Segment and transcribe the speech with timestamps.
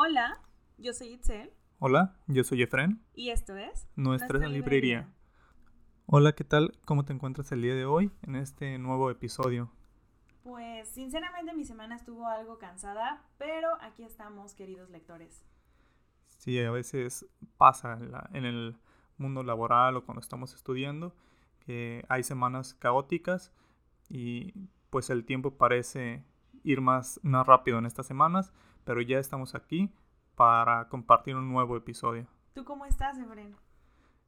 [0.00, 0.40] Hola,
[0.76, 1.52] yo soy Itzel.
[1.80, 3.02] Hola, yo soy Efren.
[3.16, 5.08] Y esto es Nuestra, librería.
[6.06, 6.78] Hola, ¿qué tal?
[6.84, 9.72] ¿Cómo te encuentras el día de hoy en este nuevo episodio?
[10.44, 15.44] Pues sinceramente mi semana estuvo algo cansada, pero aquí estamos, queridos lectores.
[16.28, 17.26] Sí, a veces
[17.56, 18.76] pasa en, en el
[19.16, 21.12] mundo laboral o cuando estamos estudiando
[21.66, 23.52] que hay semanas caóticas
[24.08, 24.54] y
[24.90, 26.22] pues el tiempo parece
[26.62, 28.52] ir más, más rápido en estas semanas,
[28.88, 29.92] pero ya estamos aquí
[30.34, 32.26] para compartir un nuevo episodio.
[32.54, 33.54] ¿Tú cómo estás, Efren?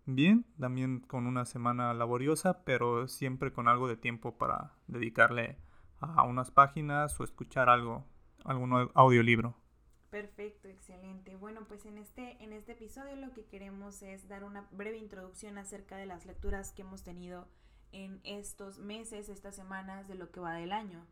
[0.05, 5.57] Bien, también con una semana laboriosa, pero siempre con algo de tiempo para dedicarle
[5.99, 8.05] a unas páginas o escuchar algo,
[8.45, 9.57] algún audiolibro.
[10.11, 11.37] Perfecto, excelente.
[11.37, 15.57] Bueno, pues en este, en este episodio lo que queremos es dar una breve introducción
[15.57, 17.49] acerca de las lecturas que hemos tenido
[17.93, 21.07] en estos meses, estas semanas de lo que va del año.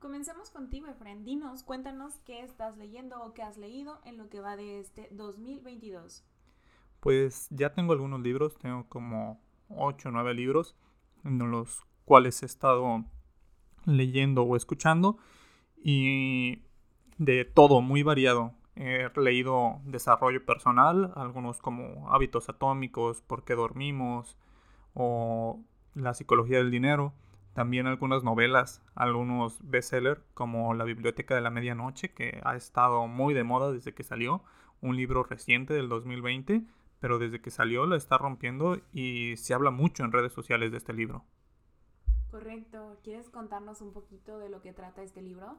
[0.00, 1.24] Comencemos contigo, Efren.
[1.24, 5.08] Dinos, cuéntanos qué estás leyendo o qué has leído en lo que va de este
[5.10, 6.24] 2022.
[7.00, 10.76] Pues ya tengo algunos libros, tengo como 8 o 9 libros,
[11.24, 13.06] en los cuales he estado
[13.86, 15.18] leyendo o escuchando
[15.82, 16.62] y
[17.16, 18.54] de todo, muy variado.
[18.76, 24.36] He leído desarrollo personal, algunos como hábitos atómicos, por qué dormimos
[24.94, 25.60] o
[25.94, 27.14] la psicología del dinero
[27.58, 33.34] también algunas novelas, algunos bestsellers como La Biblioteca de la Medianoche, que ha estado muy
[33.34, 34.44] de moda desde que salió,
[34.80, 36.62] un libro reciente del 2020,
[37.00, 40.76] pero desde que salió lo está rompiendo y se habla mucho en redes sociales de
[40.76, 41.24] este libro.
[42.30, 43.00] Correcto.
[43.02, 45.58] ¿Quieres contarnos un poquito de lo que trata este libro?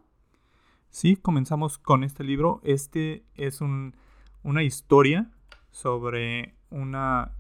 [0.88, 2.62] Sí, comenzamos con este libro.
[2.64, 5.30] Este es una historia
[5.70, 7.34] sobre una,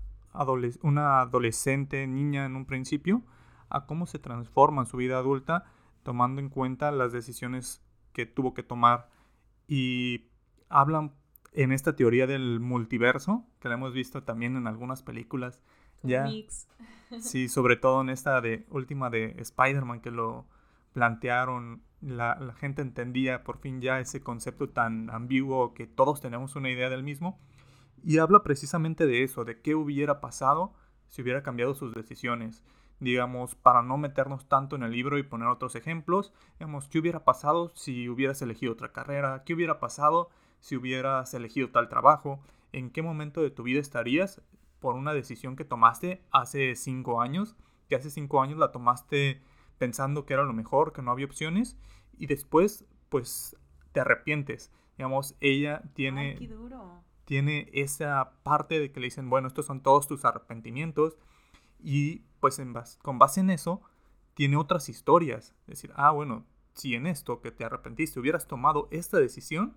[0.81, 3.23] una adolescente niña en un principio
[3.69, 5.65] a cómo se transforma en su vida adulta
[6.03, 7.81] tomando en cuenta las decisiones
[8.13, 9.09] que tuvo que tomar.
[9.67, 10.29] Y
[10.69, 11.13] hablan
[11.53, 15.61] en esta teoría del multiverso, que la hemos visto también en algunas películas.
[16.01, 16.25] Ya,
[17.19, 20.47] sí, sobre todo en esta de última de Spider-Man que lo
[20.93, 26.55] plantearon, la, la, gente entendía por fin ya ese concepto tan ambiguo que todos tenemos
[26.55, 27.39] una idea del mismo.
[28.01, 30.73] Y habla precisamente de eso, de qué hubiera pasado
[31.07, 32.63] si hubiera cambiado sus decisiones
[32.99, 37.23] digamos, para no meternos tanto en el libro y poner otros ejemplos, digamos, ¿qué hubiera
[37.23, 39.43] pasado si hubieras elegido otra carrera?
[39.45, 40.29] ¿Qué hubiera pasado
[40.59, 42.41] si hubieras elegido tal trabajo?
[42.71, 44.41] ¿En qué momento de tu vida estarías
[44.79, 47.55] por una decisión que tomaste hace cinco años?
[47.87, 49.41] Que hace cinco años la tomaste
[49.77, 51.77] pensando que era lo mejor, que no había opciones,
[52.17, 53.55] y después, pues,
[53.93, 54.71] te arrepientes.
[54.97, 56.37] Digamos, ella tiene...
[57.23, 61.15] Tiene esa parte de que le dicen, bueno, estos son todos tus arrepentimientos,
[61.79, 63.81] y pues en con base en eso,
[64.33, 65.55] tiene otras historias.
[65.61, 69.75] Es decir, ah, bueno, si en esto que te arrepentiste hubieras tomado esta decisión,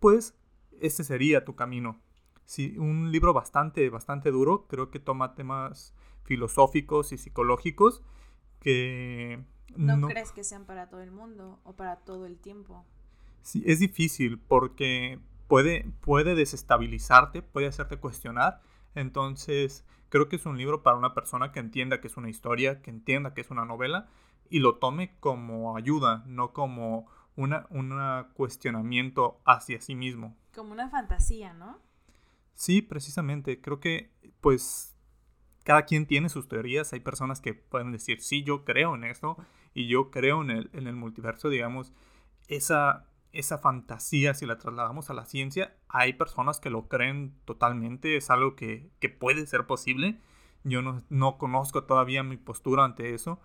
[0.00, 0.34] pues
[0.80, 2.00] este sería tu camino.
[2.44, 5.94] Si un libro bastante, bastante duro, creo que toma temas
[6.24, 8.02] filosóficos y psicológicos
[8.60, 9.44] que...
[9.76, 12.84] ¿No, no crees que sean para todo el mundo o para todo el tiempo?
[13.42, 18.62] Sí, es difícil porque puede, puede desestabilizarte, puede hacerte cuestionar.
[18.94, 19.84] Entonces,
[20.14, 22.90] Creo que es un libro para una persona que entienda que es una historia, que
[22.90, 24.06] entienda que es una novela
[24.48, 27.92] y lo tome como ayuda, no como una, un
[28.34, 30.36] cuestionamiento hacia sí mismo.
[30.54, 31.80] Como una fantasía, ¿no?
[32.54, 33.60] Sí, precisamente.
[33.60, 34.94] Creo que pues
[35.64, 36.92] cada quien tiene sus teorías.
[36.92, 39.36] Hay personas que pueden decir, sí, yo creo en esto
[39.74, 41.92] y yo creo en el, en el multiverso, digamos.
[42.46, 48.16] Esa, esa fantasía, si la trasladamos a la ciencia, hay personas que lo creen totalmente,
[48.16, 50.18] es algo que, puede ser posible.
[50.62, 53.40] Yo no, conozco todavía mi postura ante eso,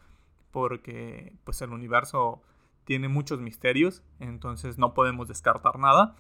[0.52, 2.42] porque pues el universo
[2.86, 6.16] tiene muchos misterios, entonces no podemos descartar nada.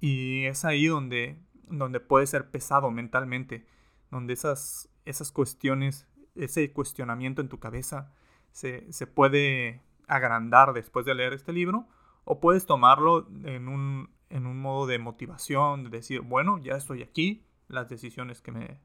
[0.00, 1.38] Y es ahí donde,
[1.68, 3.66] donde puede ser pesado mentalmente,
[4.10, 8.12] donde esas, esas cuestiones, ese cuestionamiento en tu cabeza
[8.52, 11.86] se, se puede agrandar después de leer este libro
[12.24, 17.02] o puedes tomarlo en un, en un modo de motivación, de decir, bueno, ya estoy
[17.02, 18.80] aquí, las decisiones que me,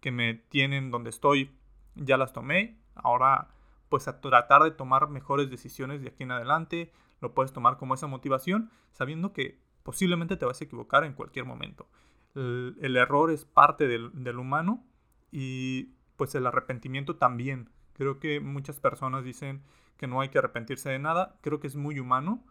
[0.00, 1.56] que me tienen donde estoy
[1.94, 3.48] ya las tomé, ahora
[3.88, 7.94] pues a tratar de tomar mejores decisiones de aquí en adelante, lo puedes tomar como
[7.94, 11.88] esa motivación, sabiendo que posiblemente te vas a equivocar en cualquier momento.
[12.34, 14.84] El, error es parte del, del, humano
[15.30, 17.70] y pues el arrepentimiento también.
[17.92, 19.62] Creo que muchas personas dicen
[19.96, 22.44] que no hay que arrepentirse de nada, creo que es muy humano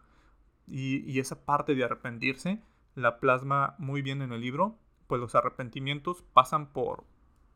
[0.66, 2.60] y, esa parte de arrepentirse
[2.94, 7.04] la plasma muy bien en el libro, pues los arrepentimientos pasan por,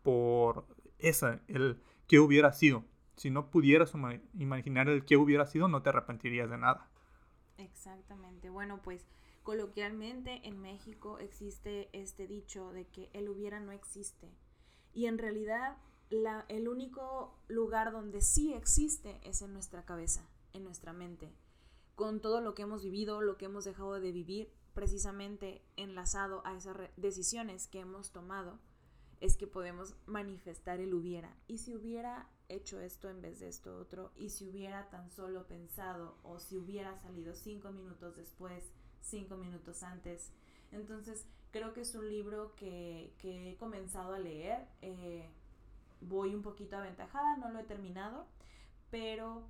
[0.02, 0.66] por
[0.98, 2.84] esa, el qué hubiera sido.
[3.16, 3.94] Si no pudieras
[4.34, 6.88] imaginar el qué hubiera sido, no te arrepentirías de nada.
[7.56, 8.50] Exactamente.
[8.50, 9.06] Bueno, pues
[9.48, 14.30] Coloquialmente en México existe este dicho de que el hubiera no existe.
[14.92, 15.78] Y en realidad
[16.10, 21.32] el único lugar donde sí existe es en nuestra cabeza, en nuestra mente.
[21.98, 26.56] Con todo lo que hemos vivido, lo que hemos dejado de vivir, precisamente enlazado a
[26.56, 28.60] esas decisiones que hemos tomado,
[29.20, 31.34] es que podemos manifestar el hubiera.
[31.48, 35.48] Y si hubiera hecho esto en vez de esto otro, y si hubiera tan solo
[35.48, 38.62] pensado, o si hubiera salido cinco minutos después,
[39.00, 40.30] cinco minutos antes.
[40.70, 44.68] Entonces, creo que es un libro que, he comenzado a leer.
[44.82, 45.28] Eh,
[46.00, 48.24] voy un poquito aventajada, no lo he terminado,
[48.88, 49.42] pero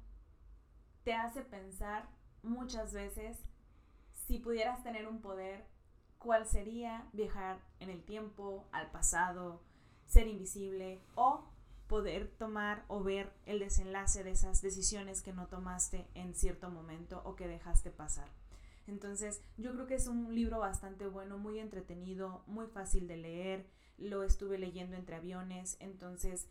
[1.04, 2.08] te hace pensar
[2.42, 3.36] muchas veces
[4.26, 5.64] si pudieras tener un poder,
[6.18, 9.62] ¿cuál sería viajar en el tiempo, al pasado,
[10.06, 11.44] ser invisible o
[11.86, 17.22] poder tomar o ver el desenlace de esas decisiones que no tomaste en cierto momento
[17.24, 18.28] o que dejaste pasar?
[18.86, 23.66] Entonces, yo creo que es un libro bastante bueno, muy entretenido, muy fácil de leer.
[23.98, 26.48] Lo estuve leyendo entre aviones, entonces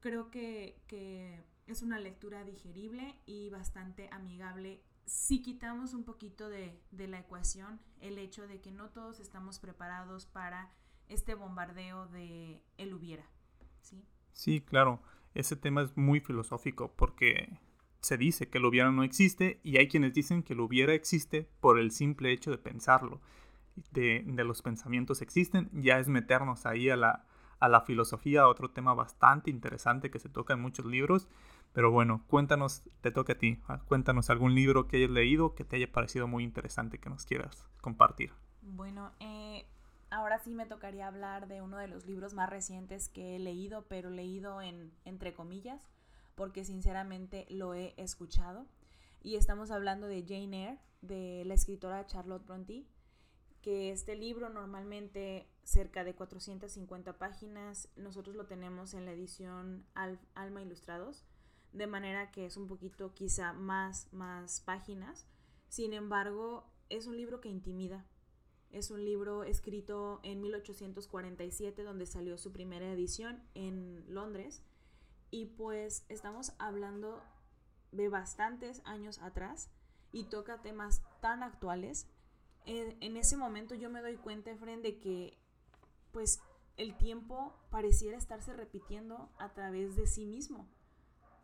[0.00, 4.82] creo que, es una lectura digerible y bastante amigable.
[5.06, 9.58] Si quitamos un poquito de, de la ecuación el hecho de que no todos estamos
[9.58, 10.70] preparados para
[11.08, 13.24] este bombardeo de el hubiera,
[13.80, 14.04] ¿sí?
[14.32, 15.02] Sí, claro.
[15.34, 17.58] Ese tema es muy filosófico porque
[18.00, 21.48] se dice que el hubiera no existe y hay quienes dicen que el hubiera existe
[21.60, 23.20] por el simple hecho de pensarlo.
[23.90, 27.26] De, los pensamientos existen, ya es meternos ahí a la,
[27.64, 31.28] a la filosofía, otro tema bastante interesante que se toca en muchos libros.
[31.72, 35.64] Pero bueno, cuéntanos, te toca a ti, ah, cuéntanos algún libro que hayas leído que
[35.64, 38.32] te haya parecido muy interesante que nos quieras compartir.
[38.62, 39.66] Bueno, eh,
[40.10, 43.86] ahora sí me tocaría hablar de uno de los libros más recientes que he leído,
[43.88, 45.80] pero leído en entre comillas,
[46.34, 48.66] porque sinceramente lo he escuchado.
[49.22, 52.86] Y estamos hablando de Jane Eyre, de la escritora Charlotte Brontë,
[53.64, 59.86] que este libro normalmente cerca de 450 páginas, nosotros lo tenemos en la edición
[60.34, 61.24] Alma Ilustrados,
[61.72, 65.26] de manera que es un poquito quizá más, más páginas.
[65.70, 68.04] Sin embargo, es un libro que intimida.
[68.70, 74.62] Es un libro escrito en 1847, donde salió su primera edición en Londres
[75.30, 77.22] y pues estamos hablando
[77.92, 79.70] de bastantes años atrás
[80.12, 82.10] y toca temas tan actuales.
[82.66, 85.36] En, ese momento yo me doy cuenta, Efren, de que
[86.12, 86.40] pues
[86.76, 90.66] el tiempo pareciera estarse repitiendo a través de sí mismo.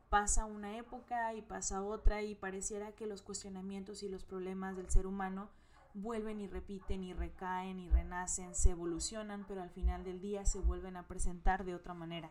[0.09, 4.91] Pasa una época y pasa otra y pareciera que los cuestionamientos y los problemas del
[4.91, 5.51] ser humano
[5.95, 10.61] vuelven y repiten y recaen y renacen, se evolucionan, pero al final del día se
[10.61, 12.31] vuelven a presentar de otra manera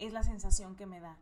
[0.00, 1.16] es la sensación que me da,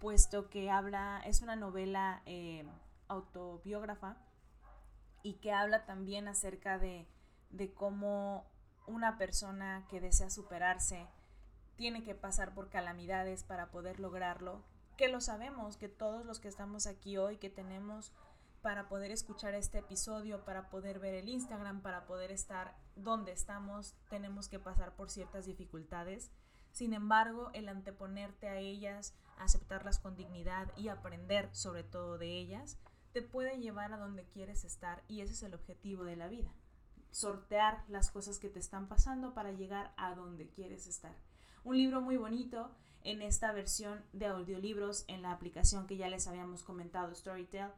[0.00, 2.66] puesto que habla, es una novela eh,
[3.08, 4.16] autobiógrafa
[5.26, 7.04] y que habla también acerca de,
[7.50, 8.46] de cómo
[8.86, 11.04] una persona que desea superarse
[11.74, 14.62] tiene que pasar por calamidades para poder lograrlo,
[14.96, 18.12] que lo sabemos, que todos los que estamos aquí hoy, que tenemos
[18.62, 23.96] para poder escuchar este episodio, para poder ver el Instagram, para poder estar donde estamos,
[24.08, 26.30] tenemos que pasar por ciertas dificultades.
[26.70, 32.78] Sin embargo, el anteponerte a ellas, aceptarlas con dignidad y aprender sobre todo de ellas,
[33.16, 36.52] te puede llevar a donde quieres estar y ese es el objetivo de la vida.
[37.10, 41.16] Sortear las cosas que te están pasando para llegar a donde quieres estar.
[41.64, 42.70] Un libro muy bonito
[43.04, 47.70] en esta versión de audiolibros en la aplicación que ya les habíamos comentado, Storytel.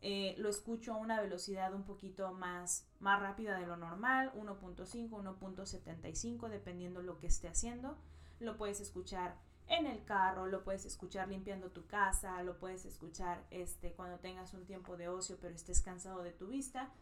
[0.00, 5.08] Eh, lo escucho a una velocidad un poquito más, más rápida de lo normal, 1.5,
[5.08, 7.96] 1.75, dependiendo lo que esté haciendo
[8.40, 9.36] lo puedes escuchar
[9.70, 14.52] en el carro, lo puedes escuchar limpiando tu casa, lo puedes escuchar este, cuando tengas
[14.52, 16.92] un tiempo de ocio pero estés cansado de tu vista.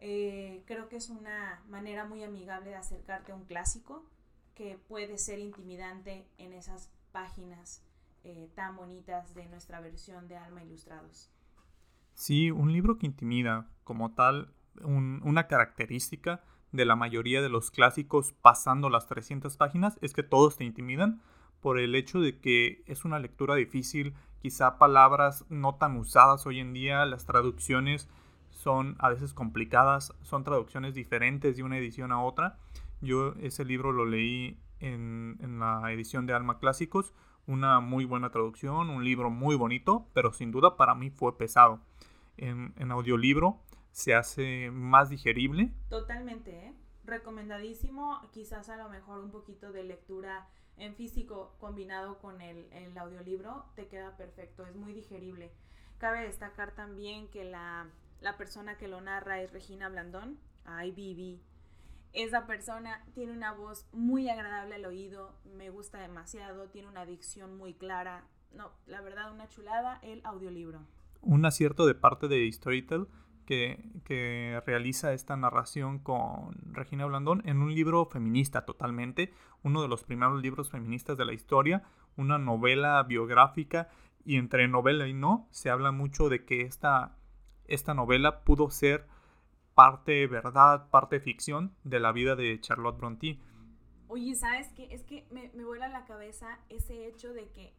[0.00, 4.04] Eh, creo que es una manera muy amigable de acercarte a un clásico
[4.54, 7.82] que puede ser intimidante en esas páginas
[8.24, 11.30] eh, tan bonitas de nuestra versión de Alma Ilustrados.
[12.14, 14.52] Sí, un libro que intimida como tal,
[14.82, 20.56] una característica de la mayoría de los clásicos pasando las 300 páginas es que todos
[20.56, 21.22] te intimidan
[21.60, 26.60] por el hecho de que es una lectura difícil, quizá palabras no tan usadas hoy
[26.60, 28.08] en día, las traducciones
[28.50, 32.58] son a veces complicadas, son traducciones diferentes de una edición a otra.
[33.00, 37.12] Yo ese libro lo leí en, la edición de Alma Clásicos,
[37.46, 41.80] una muy buena traducción, un libro muy bonito, pero sin duda para mí fue pesado.
[42.36, 43.60] En, en audiolibro
[43.92, 45.72] se hace más digerible.
[45.88, 46.74] Totalmente, ¿eh?
[47.04, 53.66] Recomendadísimo, quizás a lo mejor un poquito de lectura en físico combinado con el, audiolibro
[53.74, 55.52] te queda perfecto, es muy digerible.
[55.98, 57.90] Cabe destacar también que la
[58.20, 61.40] la persona que lo narra es Regina Blandón, ay Vivi.
[62.12, 67.56] Esa persona tiene una voz muy agradable al oído, me gusta demasiado, tiene una dicción
[67.58, 68.26] muy clara.
[68.52, 70.80] No, la verdad, una chulada el audiolibro.
[71.20, 73.06] Un acierto de parte de Storytel
[73.46, 80.04] que, realiza esta narración con Regina Blandón en un libro feminista totalmente, uno de los
[80.04, 81.84] primeros libros feministas de la historia,
[82.16, 83.88] una novela biográfica
[84.24, 87.16] y entre novela y no se habla mucho de que esta,
[87.66, 89.06] esta novela pudo ser
[89.74, 93.38] parte verdad, parte ficción de la vida de Charlotte Brontë.
[94.08, 94.88] Oye, ¿sabes qué?
[94.92, 97.74] Es que me, me vuela la cabeza ese hecho de que,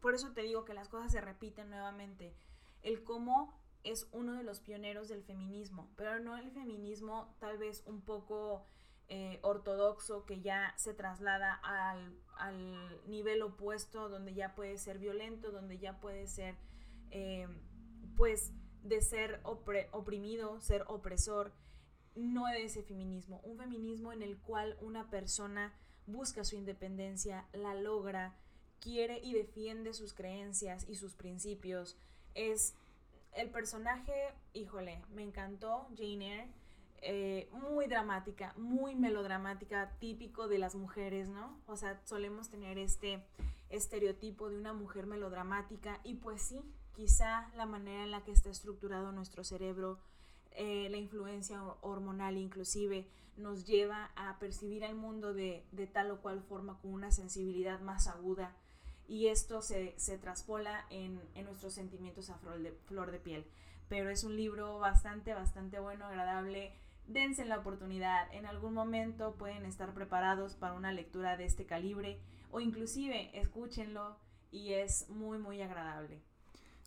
[0.00, 2.34] por eso te digo que las cosas se repiten nuevamente,
[2.82, 7.82] el cómo es uno de los pioneros del feminismo, pero no el feminismo tal vez
[7.86, 8.64] un poco
[9.08, 12.18] eh, ortodoxo que ya se traslada al,
[13.06, 16.56] nivel opuesto, donde ya puede ser violento, donde ya puede ser,
[17.10, 17.46] eh,
[18.16, 21.52] pues, de ser oprimido, ser opresor,
[22.14, 25.72] no es ese feminismo, un feminismo en el cual una persona
[26.06, 28.34] busca su independencia, la logra,
[28.80, 31.96] quiere y defiende sus creencias y sus principios.
[32.34, 32.74] Es
[33.34, 34.12] el personaje,
[34.52, 36.48] híjole, me encantó, Jane Eyre
[37.04, 41.58] eh, muy dramática, muy melodramática, típico de las mujeres, ¿no?
[41.66, 43.24] O sea, solemos tener este
[43.70, 46.62] estereotipo de una mujer melodramática y pues sí,
[46.94, 49.98] quizá la manera en la que está estructurado nuestro cerebro,
[50.52, 56.40] eh, la influencia hormonal inclusive, nos lleva a percibir el mundo de, tal o cual
[56.42, 58.54] forma con una sensibilidad más aguda
[59.08, 63.46] y esto se, se traspola en, en, nuestros sentimientos a flor de, flor de piel.
[63.88, 66.72] Pero es un libro bastante, bastante bueno, agradable,
[67.06, 68.32] dense la oportunidad.
[68.32, 74.16] En algún momento pueden estar preparados para una lectura de este calibre o inclusive escúchenlo
[74.50, 76.22] y es muy muy agradable.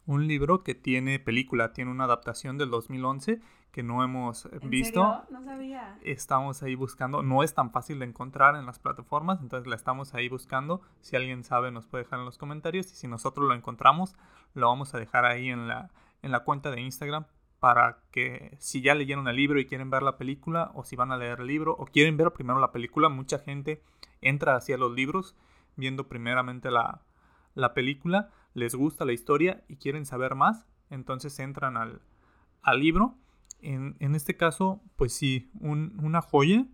[0.07, 5.01] Un libro que tiene película, tiene una adaptación del 2011 que no hemos ¿En visto.
[5.01, 5.25] Serio?
[5.31, 5.97] No sabía.
[6.01, 10.13] Estamos ahí buscando, no es tan fácil de encontrar en las plataformas, entonces la estamos
[10.13, 10.81] ahí buscando.
[11.01, 14.15] Si alguien sabe nos puede dejar en los comentarios y si nosotros lo encontramos
[14.55, 15.91] lo vamos a dejar ahí en la,
[16.23, 17.25] en la cuenta de Instagram
[17.59, 21.11] para que si ya leyeron el libro y quieren ver la película, o si van
[21.11, 23.81] a leer el libro, o quieren ver primero la película, mucha gente
[24.21, 25.35] entra hacia los libros
[25.75, 27.01] viendo primeramente la,
[27.53, 32.01] la película, les gusta la historia y quieren saber más, entonces entran al,
[32.63, 33.15] al libro.
[33.61, 36.65] En, en, este caso, pues sí, un, una joya,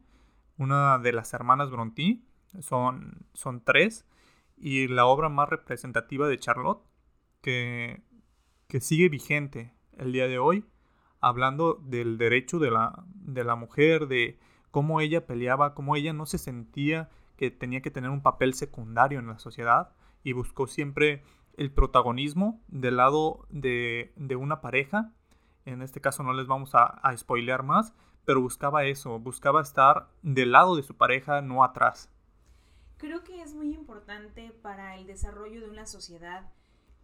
[0.57, 2.21] una de las hermanas Brontë,
[2.59, 4.05] son, son tres,
[4.57, 6.83] y la obra más representativa de Charlotte,
[7.41, 8.01] que,
[8.67, 10.65] que sigue vigente el día de hoy
[11.21, 14.39] hablando del derecho de la, de la mujer, de
[14.71, 19.19] cómo ella peleaba, cómo ella no se sentía que tenía que tener un papel secundario
[19.19, 21.23] en la sociedad y buscó siempre
[21.57, 25.13] el protagonismo del lado de, de una pareja.
[25.65, 27.93] En este caso no les vamos a, a spoilear más,
[28.25, 32.09] pero buscaba eso, buscaba estar del lado de su pareja, no atrás.
[32.97, 36.51] Creo que es muy importante para el desarrollo de una sociedad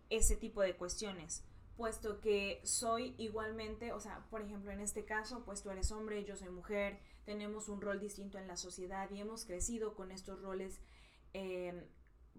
[0.09, 1.43] ese tipo de cuestiones
[1.77, 6.25] puesto que soy igualmente, o sea, por ejemplo, en este caso, pues tú eres hombre,
[6.25, 10.41] yo soy mujer, tenemos un rol distinto en la sociedad y hemos crecido con estos
[10.41, 10.81] roles,
[11.33, 11.87] eh,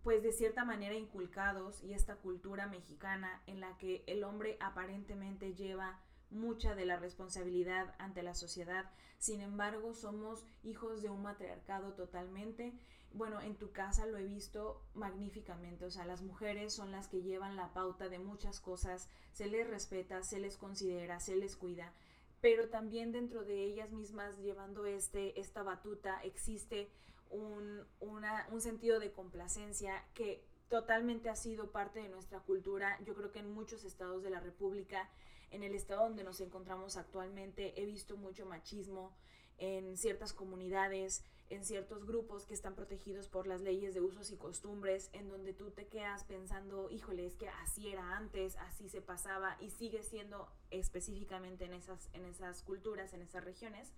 [0.02, 5.54] pues de cierta manera inculcados y esta cultura mexicana en la que el hombre aparentemente
[5.54, 5.98] lleva
[6.30, 12.72] mucha de la responsabilidad ante la sociedad, sin embargo, somos hijos de un matriarcado totalmente.
[13.12, 17.22] Bueno, en tu casa lo he visto magníficamente, o sea, las mujeres son las que
[17.22, 21.92] llevan la pauta de muchas cosas, se les respeta, se les considera, se les cuida,
[22.40, 26.90] pero también dentro de ellas mismas llevando este, esta batuta existe
[27.30, 33.32] un, un sentido de complacencia que totalmente ha sido parte de nuestra cultura, yo creo
[33.32, 35.08] que en muchos estados de la República,
[35.50, 39.16] en el estado donde nos encontramos actualmente, he visto mucho machismo
[39.56, 44.36] en ciertas comunidades, en ciertos grupos que están protegidos por las leyes de usos y
[44.36, 49.00] costumbres, en donde tú te quedas pensando, híjole, es que así era antes, así se
[49.00, 53.92] pasaba y sigue siendo específicamente en esas, en esas culturas, en esas regiones,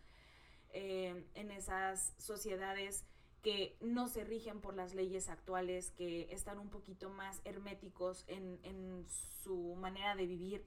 [0.72, 3.04] eh, en esas sociedades
[3.42, 8.58] que no se rigen por las leyes actuales, que están un poquito más herméticos en,
[8.62, 9.06] en
[9.42, 10.64] su manera de vivir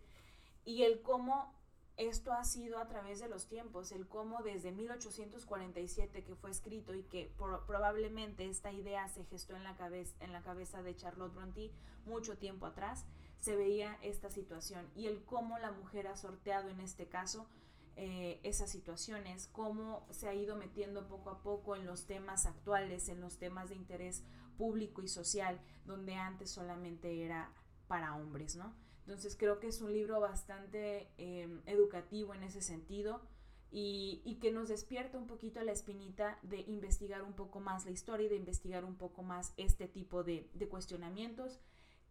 [0.66, 1.54] y el cómo
[1.98, 6.96] esto ha sido a través de los tiempos, el cómo desde 1847 que fue escrito
[6.96, 11.34] y que probablemente esta idea se gestó en la, cabeza, en la cabeza de Charlotte
[11.36, 11.72] Brontë
[12.06, 13.06] mucho tiempo atrás,
[13.40, 17.46] se veía esta situación y el cómo la mujer ha sorteado en este caso
[17.96, 23.10] eh, esas situaciones, cómo se ha ido metiendo poco a poco en los temas actuales,
[23.10, 24.24] en los temas de interés
[24.58, 27.52] público y social, donde antes solamente era
[27.88, 28.74] para hombres, ¿no?
[29.06, 33.22] Entonces creo que es un libro bastante em, educativo en ese sentido
[33.70, 38.28] y, que nos despierta un poquito la espinita de investigar un poco más la historia
[38.28, 41.60] y de investigar un poco más este tipo de, cuestionamientos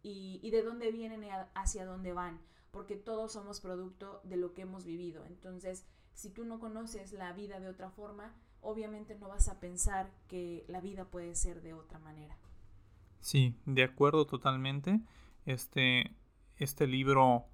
[0.01, 2.41] y, y, de dónde vienen y hacia dónde van,
[2.73, 5.23] porque todos somos producto de lo que hemos vivido.
[5.27, 10.11] Entonces, si tú no conoces la vida de otra forma, obviamente no vas a pensar
[10.27, 12.35] que la vida puede ser de otra manera.
[13.19, 15.01] Sí, de acuerdo totalmente.
[15.45, 16.15] Este,
[16.57, 17.45] este libro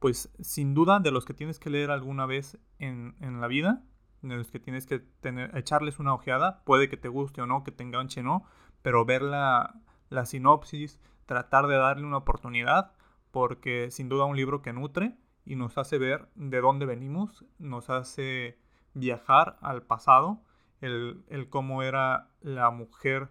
[0.00, 3.84] pues sin duda de los que tienes que leer alguna vez en, la vida,
[4.22, 7.64] de los que tienes que tener, echarles una ojeada, puede que te guste o no,
[7.64, 8.44] que te enganche o no,
[8.82, 9.74] pero ver la,
[10.08, 12.92] la sinopsis, tratar de darle una oportunidad,
[13.30, 17.90] porque sin duda un libro que nutre y nos hace ver de dónde venimos, nos
[17.90, 18.58] hace
[18.94, 20.42] viajar al pasado,
[20.80, 23.28] el, el cómo era la mujer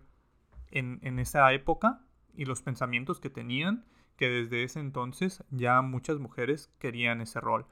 [0.71, 2.01] en, en esa época
[2.33, 3.85] y los pensamientos que tenían
[4.17, 7.65] que desde ese entonces ya muchas mujeres querían ese rol.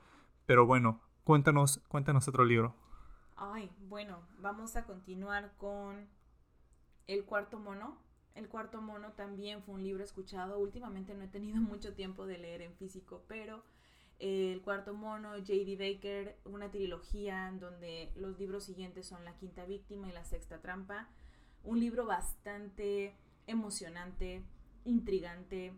[0.46, 2.76] Pero bueno, cuéntanos, cuéntanos otro libro.
[3.36, 6.08] Ay, bueno, vamos a continuar con
[7.08, 7.98] El cuarto mono.
[8.36, 10.60] El cuarto mono también fue un libro escuchado.
[10.60, 13.64] Últimamente no he tenido mucho tiempo de leer en físico, pero
[14.20, 15.78] eh, El cuarto mono, J.D.
[15.78, 20.62] Baker, una trilogía en donde los libros siguientes son La quinta víctima y La sexta
[20.62, 21.10] trampa.
[21.64, 23.16] Un libro bastante
[23.48, 24.44] emocionante,
[24.84, 25.74] intrigante,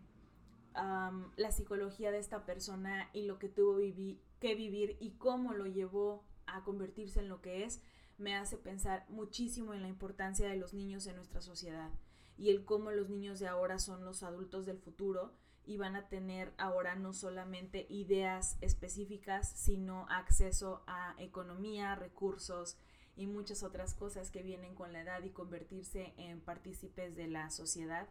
[0.74, 6.24] la psicología de esta persona y lo que tuvo que vivir y cómo lo llevó
[6.46, 7.82] a convertirse en lo que es,
[8.16, 11.90] me hace pensar muchísimo en la importancia de los niños en nuestra sociedad
[12.38, 15.32] y el cómo los niños de ahora son los adultos del futuro
[15.66, 22.78] y van a tener ahora no solamente ideas específicas, sino acceso a economía, recursos
[23.16, 27.50] y muchas otras cosas que vienen con la edad y convertirse en partícipes de la
[27.50, 28.08] sociedad.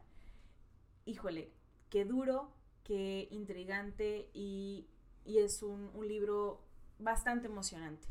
[1.06, 1.52] Híjole,
[1.90, 2.52] qué duro,
[2.84, 4.86] qué intrigante y,
[5.26, 6.62] es un, libro
[7.00, 8.08] bastante emocionante.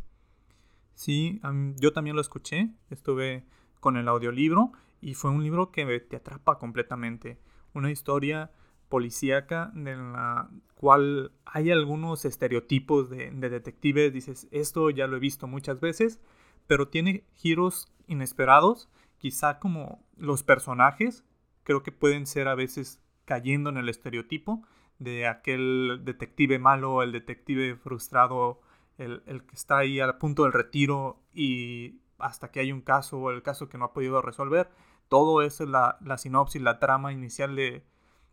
[0.94, 1.40] Sí,
[1.76, 3.44] yo también lo escuché, estuve
[3.80, 7.38] con el audiolibro y fue un libro que te atrapa completamente.
[7.74, 8.50] Una historia
[8.88, 15.20] policíaca en la cual hay algunos estereotipos de, de, detectives, dices, esto ya lo he
[15.20, 16.20] visto muchas veces,
[16.66, 21.24] pero tiene giros inesperados, quizá como los personajes,
[21.64, 24.62] creo que pueden ser a veces cayendo en el estereotipo
[24.98, 28.60] de aquel detective malo, el detective frustrado,
[28.98, 33.30] el, que está ahí al punto del retiro y hasta que hay un caso o
[33.30, 34.70] el caso que no ha podido resolver.
[35.08, 37.84] Todo eso es la, sinopsis, la trama inicial de,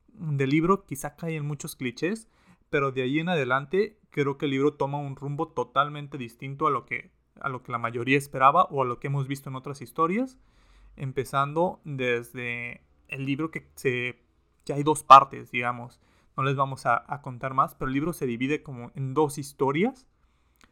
[0.08, 0.86] del libro.
[0.86, 2.28] Quizá cae en muchos clichés,
[2.70, 6.72] pero de ahí en adelante creo que el libro toma un rumbo totalmente distinto a
[6.72, 9.56] lo que, a lo que la mayoría esperaba o a lo que hemos visto en
[9.56, 10.38] otras historias.
[10.96, 14.24] Empezando desde el libro que se
[14.66, 16.00] que hay dos partes, digamos.
[16.36, 20.08] No les vamos a, contar más, pero el libro se divide como en dos historias.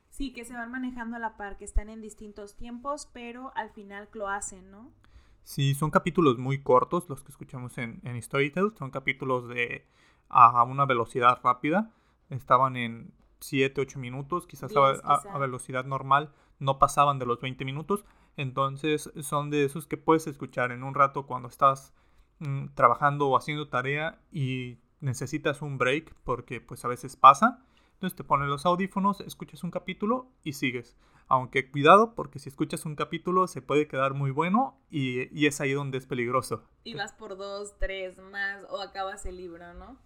[0.10, 3.70] Sí, que se van manejando a la par, que están en distintos tiempos, pero al
[3.70, 4.92] final lo hacen, ¿no?
[5.44, 8.74] Sí, son capítulos muy cortos los que escuchamos en, en Storytel.
[8.78, 9.86] Son capítulos de
[10.30, 11.92] a una velocidad rápida.
[12.30, 18.06] Estaban en 7, 8 minutos, quizás, a, velocidad normal no pasaban de los 20 minutos.
[18.38, 21.94] Entonces son de esos que puedes escuchar en un rato cuando estás
[22.42, 27.64] Mm, trabajando o haciendo tarea y necesitas un break porque pues a veces pasa.
[27.94, 30.98] Entonces te pones los audífonos, escuchas un capítulo y sigues.
[31.32, 35.72] Aunque cuidado porque si escuchas un capítulo se puede quedar muy bueno y, es ahí
[35.72, 36.68] donde es peligroso.
[36.84, 39.98] Y vas por dos, tres más o acabas el libro, ¿no?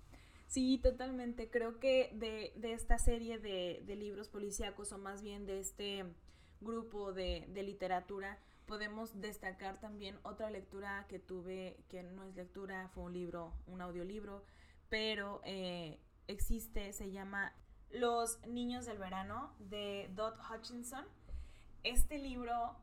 [0.46, 1.50] Sí, totalmente.
[1.50, 6.06] Creo que de, esta serie de, libros policíacos o más bien de este
[6.62, 12.90] grupo de, de literatura, podemos destacar también otra lectura que tuve, que no es lectura,
[12.94, 14.44] fue un libro, un audiolibro,
[14.90, 17.52] pero eh, existe, se llama
[17.96, 21.06] Los Niños del Verano de Dot Hutchinson.
[21.84, 22.76] Este libro,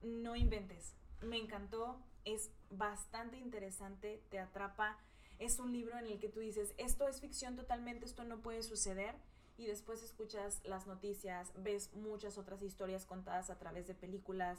[0.00, 4.96] no inventes, me encantó, es bastante interesante, te atrapa.
[5.40, 8.62] Es un libro en el que tú dices, esto es ficción totalmente, esto no puede
[8.62, 9.16] suceder.
[9.58, 14.56] Y después escuchas las noticias, ves muchas otras historias contadas a través de películas,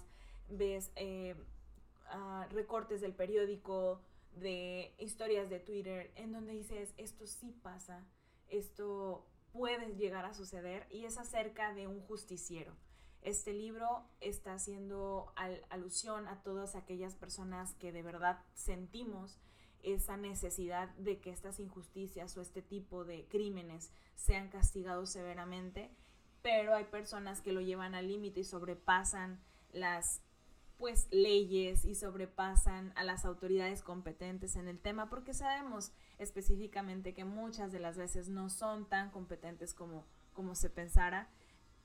[0.50, 1.38] ves eh,
[2.08, 4.02] ah, recortes del periódico,
[4.36, 8.06] de historias de Twitter, en donde dices, esto sí pasa,
[8.50, 12.73] esto puede llegar a suceder, y es acerca de un justiciero.
[13.21, 15.31] Este libro está haciendo
[15.69, 19.39] alusión a todas aquellas personas que de verdad sentimos
[19.83, 25.91] esa necesidad de que estas injusticias o este tipo de crímenes sean castigados severamente,
[26.41, 29.39] pero hay personas que lo llevan al límite y sobrepasan
[29.71, 30.21] las
[30.77, 37.25] pues leyes y sobrepasan a las autoridades competentes en el tema porque sabemos específicamente que
[37.25, 41.29] muchas de las veces no son tan competentes como, como se pensara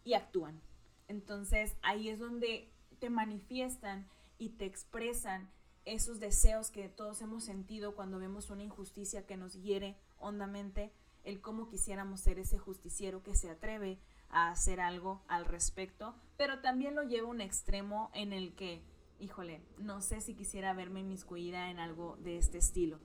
[0.05, 0.61] y actúan.
[1.09, 5.51] Entonces ahí es donde te manifiestan y te expresan
[5.85, 10.92] esos deseos que todos hemos sentido cuando vemos una injusticia que nos hiere hondamente,
[11.25, 16.61] el cómo quisiéramos ser ese justiciero que se atreve a hacer algo al respecto, pero
[16.61, 18.83] también lo lleva a un extremo en el que,
[19.20, 22.99] híjole, no sé si quisiera verme inmiscuida en algo de este estilo.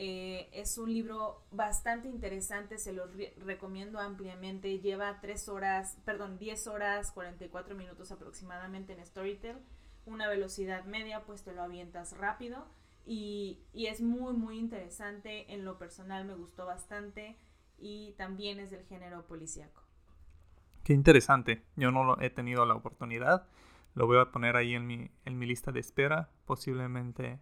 [0.00, 3.06] Eh, es un libro bastante interesante, se lo
[3.44, 4.78] recomiendo ampliamente.
[4.78, 9.58] Lleva 3 horas, perdón, 10 horas, 44 minutos aproximadamente en Storytel.
[10.06, 12.64] Una velocidad media, pues te lo avientas rápido.
[13.04, 15.52] Y, y, es muy, muy interesante.
[15.52, 17.36] En lo personal me gustó bastante.
[17.76, 19.82] Y también es del género policíaco.
[20.84, 21.64] Qué interesante.
[21.74, 23.48] Yo no lo he tenido la oportunidad.
[23.94, 26.30] Lo voy a poner ahí en mi, en mi lista de espera.
[26.46, 27.40] Posiblemente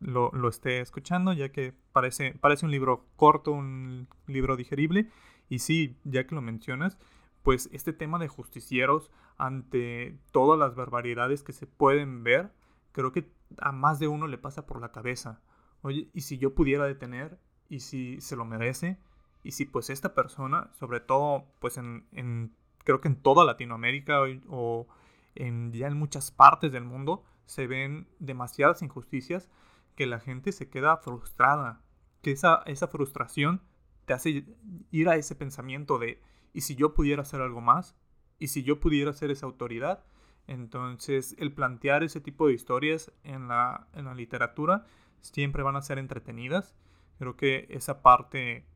[0.00, 5.10] lo, lo, esté escuchando, ya que parece, parece un libro corto, un libro digerible.
[5.48, 6.98] Y sí, ya que lo mencionas,
[7.42, 12.52] pues este tema de justicieros ante todas las barbaridades que se pueden ver,
[12.92, 15.40] creo que a más de uno le pasa por la cabeza.
[15.82, 17.38] Oye, ¿y si yo pudiera detener?
[17.68, 18.98] ¿Y si se lo merece?
[19.42, 24.88] Y si pues esta persona, sobre todo pues en, creo que en toda Latinoamérica o,
[25.34, 29.48] en, ya en muchas partes del mundo, se ven demasiadas injusticias
[29.96, 31.82] que la gente se queda frustrada.
[32.22, 33.62] Que esa, esa frustración
[34.04, 34.44] te hace
[34.90, 37.96] ir a ese pensamiento de, ¿y si yo pudiera hacer algo más?
[38.38, 40.04] ¿Y si yo pudiera ser esa autoridad?
[40.46, 44.86] Entonces, el plantear ese tipo de historias en la, en la literatura
[45.20, 46.76] siempre van a ser entretenidas.
[47.18, 48.66] Creo que esa parte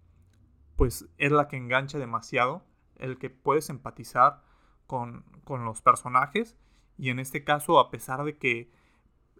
[0.77, 2.65] pues es la que engancha demasiado,
[2.97, 4.43] el que puedes empatizar
[4.87, 6.57] con, los personajes
[6.97, 8.73] y en este caso a pesar de que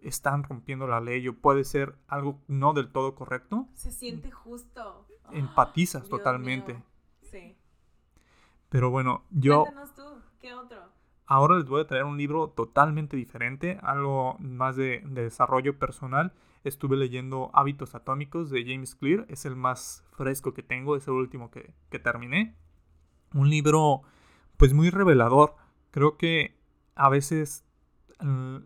[0.01, 3.67] están rompiendo la ley o puede ser algo no del todo correcto.
[3.73, 5.07] Se siente justo.
[5.31, 6.81] Empatizas totalmente.
[7.21, 7.57] Sí.
[8.69, 9.63] Pero bueno, yo...
[9.63, 10.03] Cuéntanos tú,
[10.39, 10.79] ¿qué otro?
[11.25, 16.33] Ahora les voy a traer un libro totalmente diferente, algo más de, de desarrollo personal
[16.63, 21.15] Estuve leyendo Hábitos Atómicos de James Clear, es el más fresco que tengo, es el
[21.15, 22.55] último que, terminé.
[23.33, 24.03] Un libro
[24.57, 25.55] pues muy revelador.
[25.89, 26.59] Creo que
[26.93, 27.65] a veces,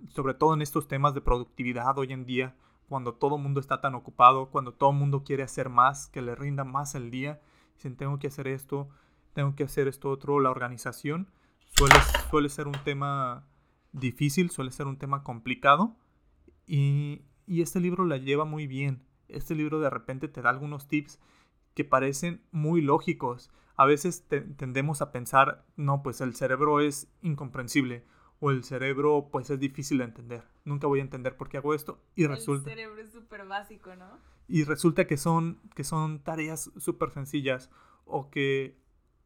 [0.09, 2.55] sobre todo en estos temas de productividad hoy en día,
[2.89, 6.21] cuando todo el mundo está tan ocupado, cuando todo el mundo quiere hacer más, que
[6.21, 7.41] le rinda más el día,
[7.75, 8.89] dicen tengo que hacer esto,
[9.33, 11.29] tengo que hacer esto otro, la organización
[11.75, 11.95] suele,
[12.29, 13.47] suele ser un tema
[13.91, 15.95] difícil, suele ser un tema complicado
[16.67, 19.03] y y este libro la lleva muy bien.
[19.27, 21.19] Este libro de repente te da algunos tips
[21.73, 23.51] que parecen muy lógicos.
[23.75, 28.05] A veces tendemos a pensar, no, pues el cerebro es incomprensible
[28.45, 30.43] o el cerebro pues es difícil de entender.
[30.63, 32.69] Nunca voy a entender por qué hago esto y resulta...
[32.69, 34.19] El cerebro es súper básico, ¿no?
[34.47, 37.71] Y resulta que son, que son tareas súper sencillas
[38.05, 38.77] o que,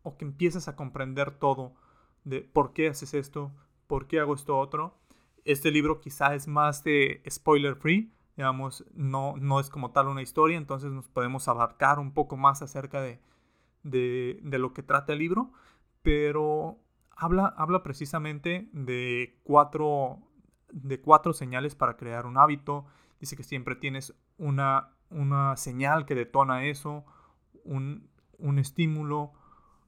[0.04, 1.76] o que empiezas a comprender todo
[2.24, 3.52] de por qué haces esto,
[3.88, 5.00] por qué hago esto otro
[5.46, 10.22] este libro quizá es más de spoiler free, digamos, no, no es como tal una
[10.22, 13.20] historia, entonces nos podemos abarcar un poco más acerca de,
[13.84, 15.52] de, lo que trata el libro,
[16.02, 16.78] pero
[17.20, 20.20] habla, habla precisamente de cuatro,
[20.72, 22.86] de cuatro señales para crear un hábito.
[23.20, 27.06] Dice que siempre tienes una, una señal que detona eso,
[27.66, 29.34] un, un estímulo,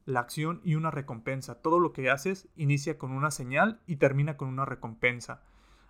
[0.06, 1.62] la acción y una recompensa.
[1.62, 5.42] Todo lo que haces inicia con una señal y termina con una recompensa.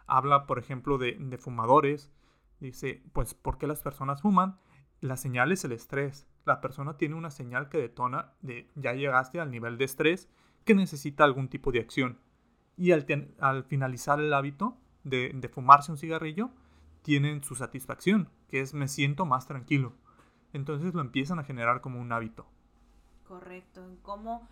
[0.05, 2.11] Habla, por ejemplo, de, fumadores.
[2.59, 4.59] Dice, pues, ¿por qué las personas fuman?
[4.99, 6.27] La señal es el estrés.
[6.45, 10.29] La persona tiene una señal que detona de ya llegaste al nivel de estrés
[10.65, 12.19] que necesita algún tipo de acción.
[12.77, 13.05] Y al,
[13.39, 16.51] al finalizar el hábito de, fumarse un cigarrillo,
[17.01, 19.93] tienen su satisfacción, que es me siento más tranquilo.
[20.53, 22.47] Entonces lo empiezan a generar como un hábito
[23.31, 24.45] correcto, cómo,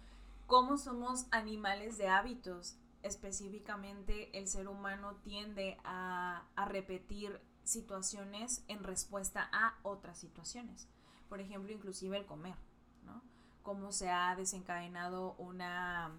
[0.47, 2.77] cómo somos animales de hábitos.
[3.03, 10.87] Específicamente el ser humano tiende a, repetir situaciones en respuesta a otras situaciones.
[11.27, 12.55] Por ejemplo, inclusive el comer,
[13.03, 13.21] ¿no?
[13.63, 16.11] Cómo se ha desencadenado una,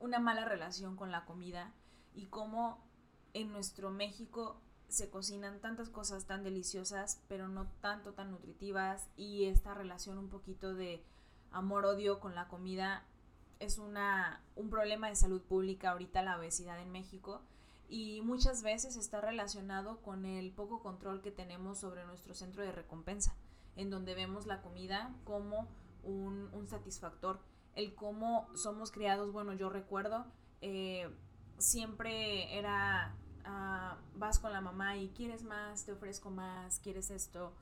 [0.00, 1.72] una mala relación con la comida
[2.14, 2.78] y cómo
[3.34, 9.46] en nuestro México se cocinan tantas cosas tan deliciosas, pero no tanto tan nutritivas y
[9.46, 11.02] esta relación un poquito de
[11.50, 13.04] amor-odio con la comida
[13.58, 17.42] es una, un problema de salud pública ahorita la obesidad en México
[17.88, 22.72] y muchas veces está relacionado con el poco control que tenemos sobre nuestro centro de
[22.72, 23.34] recompensa,
[23.76, 25.68] en donde vemos la comida como
[26.04, 27.40] un, satisfactor,
[27.74, 30.26] el cómo somos criados, bueno, yo recuerdo,
[30.60, 31.10] eh,
[31.58, 37.52] siempre era ah, vas con la mamá y quieres más, te ofrezco más, quieres esto,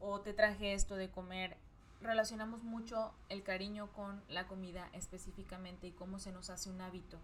[0.00, 1.56] o te traje esto de comer.
[2.00, 7.18] Relacionamos mucho el cariño con la comida específicamente y cómo se nos hace un hábito.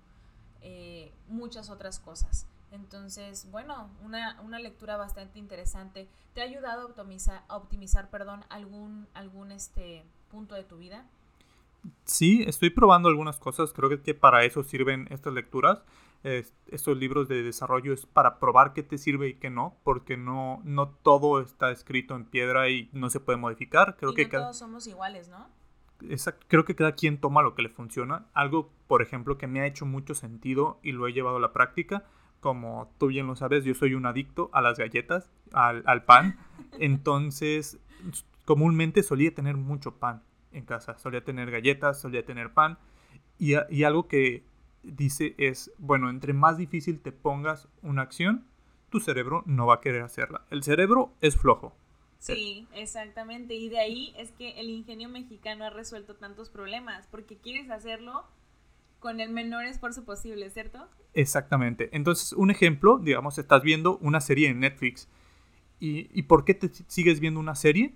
[0.63, 2.47] Eh, muchas otras cosas.
[2.73, 6.09] Entonces, bueno, una, una, lectura bastante interesante.
[6.33, 11.07] ¿Te ha ayudado a optimizar, a optimizar perdón, algún, algún este, punto de tu vida?
[12.05, 13.73] Sí, estoy probando algunas cosas.
[13.73, 15.83] Creo que, que para eso sirven estas lecturas.
[16.23, 20.61] estos libros de desarrollo es para probar qué te sirve y qué no, porque no,
[20.65, 23.97] no todo está escrito en piedra y no se puede modificar.
[23.97, 25.47] Creo y que no todos somos iguales, ¿no?
[26.09, 26.47] Exacto.
[26.49, 28.27] Creo que cada quien toma lo que le funciona.
[28.35, 31.53] Algo, por ejemplo, que me ha hecho mucho sentido y lo he llevado a la
[31.53, 32.05] práctica
[32.41, 36.37] como tú bien lo sabes, yo soy un adicto a las galletas, al, al pan.
[36.79, 37.79] Entonces,
[38.45, 40.99] comúnmente solía tener mucho pan en casa.
[40.99, 42.79] Solía tener galletas, solía tener pan.
[43.39, 44.45] Y, y, algo que
[44.83, 48.47] dice es, bueno, entre más difícil te pongas una acción,
[48.91, 50.45] tu cerebro no va a querer hacerla.
[50.51, 51.75] El cerebro es flojo.
[52.19, 53.55] Sí, exactamente.
[53.55, 58.25] Y de ahí es que el ingenio mexicano ha resuelto tantos problemas, porque quieres hacerlo
[58.99, 60.89] con el menor esfuerzo posible, ¿cierto?
[61.13, 61.91] Exactamente.
[61.93, 65.09] Entonces, un ejemplo, digamos, estás viendo una serie en Netflix.
[65.79, 67.95] ¿Y, ¿Y, por qué te sigues viendo una serie?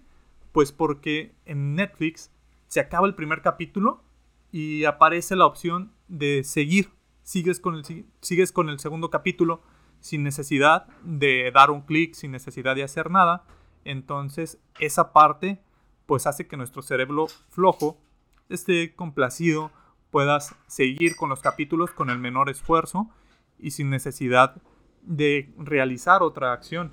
[0.53, 2.31] Pues porque en Netflix
[2.67, 4.03] se acaba el primer capítulo
[4.51, 6.91] y aparece la opción de seguir.
[7.23, 9.63] Sigues con el, sigues con el segundo capítulo
[10.01, 13.45] sin necesidad de dar un clic, sin necesidad de hacer nada.
[13.85, 15.61] Entonces, esa parte
[16.07, 18.01] pues hace que nuestro cerebro flojo
[18.49, 19.71] esté complacido
[20.11, 23.11] puedas seguir con los capítulos con el menor esfuerzo
[23.59, 24.57] y sin necesidad
[25.03, 26.93] de realizar otra acción.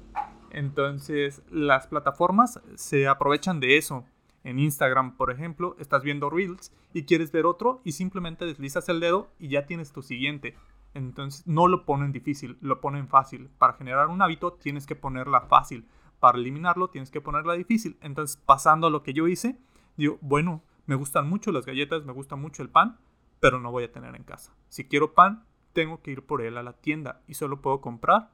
[0.56, 4.06] Entonces las plataformas se aprovechan de eso.
[4.46, 9.02] En Instagram, por ejemplo, estás viendo Reels y quieres ver otro y simplemente deslizas el
[9.02, 10.56] dedo y ya tienes tu siguiente.
[10.94, 13.50] Entonces no lo ponen difícil, lo ponen fácil.
[13.58, 15.90] Para generar un hábito tienes que ponerla fácil.
[16.22, 17.98] Para eliminarlo tienes que ponerla difícil.
[18.00, 19.60] Entonces pasando a lo que yo hice,
[19.98, 22.98] digo, bueno, me gustan mucho las galletas, me gusta mucho el pan,
[23.42, 24.56] pero no voy a tener en casa.
[24.70, 28.30] Si quiero pan, tengo que ir por él a la tienda y solo puedo comprar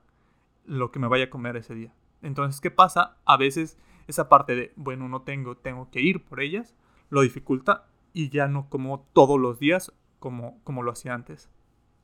[0.66, 1.96] lo que me vaya a comer ese día.
[2.22, 3.18] Entonces, ¿qué pasa?
[3.26, 6.76] A veces esa parte de, bueno, no tengo, tengo que ir por ellas,
[7.10, 11.50] lo dificulta y ya no como todos los días como, como lo hacía antes.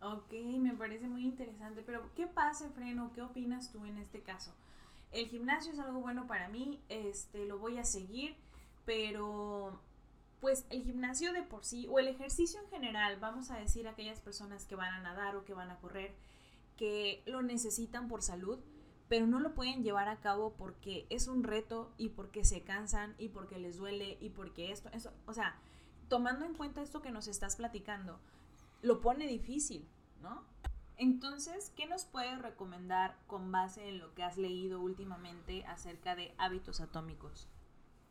[0.02, 3.12] Ok, me parece muy interesante, pero ¿qué pasa, Freno?
[3.14, 4.54] ¿Qué opinas tú en este caso?
[5.12, 8.36] El gimnasio es algo bueno para mí, este, lo voy a seguir,
[8.86, 9.80] pero
[10.40, 14.20] pues el gimnasio de por sí o el ejercicio en general, vamos a decir aquellas
[14.20, 16.14] personas que van a nadar o que van a correr,
[16.78, 18.60] que lo necesitan por salud,
[19.10, 23.16] pero no lo pueden llevar a cabo porque es un reto y porque se cansan
[23.18, 25.56] y porque les duele y porque esto, eso, o sea,
[26.10, 28.20] tomando en cuenta esto que nos estás platicando,
[28.82, 29.88] lo pone difícil,
[30.22, 30.44] ¿no?
[30.98, 36.34] Entonces, ¿qué nos puedes recomendar con base en lo que has leído últimamente acerca de
[36.38, 37.48] hábitos atómicos?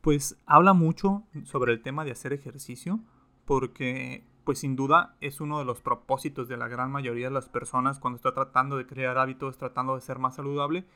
[0.06, 3.00] pues habla mucho sobre el tema de hacer ejercicio,
[3.44, 7.48] porque pues sin duda es uno de los propósitos de la gran mayoría de las
[7.48, 10.86] personas cuando está tratando de crear hábitos, tratando de ser más saludable,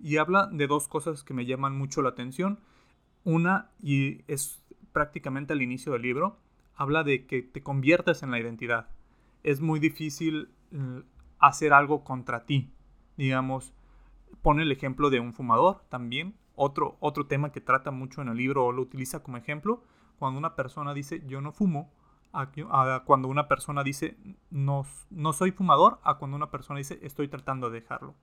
[0.00, 2.60] y habla de dos cosas que me llaman mucho la atención.
[3.22, 6.38] Una, y es prácticamente al inicio del libro,
[6.74, 8.88] habla de que te conviertas en la identidad.
[9.42, 11.00] Es muy difícil mm,
[11.38, 12.72] hacer algo contra ti.
[13.18, 13.74] Digamos,
[14.40, 16.36] pone el ejemplo de un fumador también.
[16.56, 19.82] Otro, otro tema que trata mucho en el libro o lo utiliza como ejemplo,
[20.18, 21.92] cuando una persona dice yo no fumo,
[22.34, 24.16] a, cuando una persona dice
[24.50, 28.14] no, no soy fumador, a cuando una persona dice estoy tratando de dejarlo.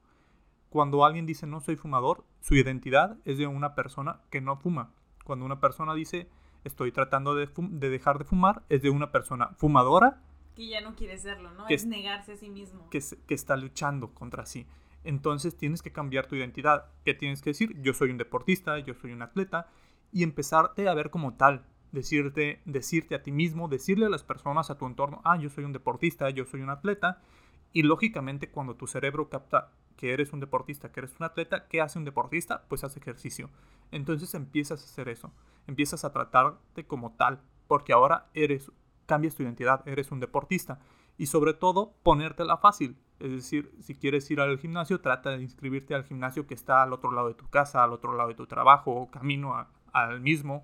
[0.69, 4.91] Cuando alguien dice no soy fumador, su identidad es de una persona que no fuma.
[5.23, 6.29] Cuando una persona dice
[6.63, 10.21] estoy tratando de, de dejar de fumar, es de una persona fumadora.
[10.55, 11.67] Que ya no quiere serlo, ¿no?
[11.69, 12.89] es negarse a sí mismo.
[12.89, 14.67] Que, que está luchando contra sí
[15.03, 16.85] entonces tienes que cambiar tu identidad.
[17.03, 17.79] ¿Qué tienes que decir?
[17.81, 19.67] Yo soy un deportista, yo soy un atleta,
[20.11, 21.65] y empezarte a ver como tal.
[21.91, 25.65] Decirte, decirte a ti mismo, decirle a las personas a tu entorno, ah, yo soy
[25.65, 27.21] un deportista, yo soy un atleta.
[27.73, 31.79] Y lógicamente cuando tu cerebro capta que eres un deportista, que eres un atleta, ¿qué
[31.79, 32.63] hace un deportista?
[32.67, 33.49] Pues hace ejercicio.
[33.91, 35.31] Entonces empiezas a hacer eso.
[35.67, 38.71] Empiezas a tratarte como tal, porque ahora eres,
[39.05, 40.79] cambias tu identidad, eres un deportista.
[41.17, 42.97] Y sobre todo, ponértela fácil.
[43.19, 46.93] Es decir, si quieres ir al gimnasio, trata de inscribirte al gimnasio que está al
[46.93, 50.63] otro lado de tu casa, al otro lado de tu trabajo, camino al mismo.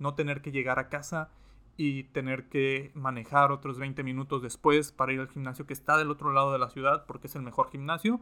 [0.00, 1.30] No tener que llegar a casa
[1.76, 6.10] y tener que manejar otros 20 minutos después para ir al gimnasio que está del
[6.10, 8.20] otro lado de la ciudad porque es el mejor gimnasio.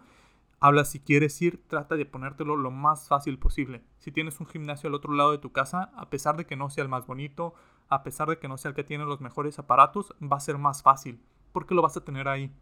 [0.60, 3.82] Habla si quieres ir, trata de ponértelo lo más fácil posible.
[3.98, 6.68] Si tienes un gimnasio al otro lado de tu casa, a pesar de que no
[6.68, 7.54] sea el más bonito,
[7.88, 10.58] a pesar de que no sea el que tiene los mejores aparatos, va a ser
[10.58, 12.52] más fácil porque lo vas a tener ahí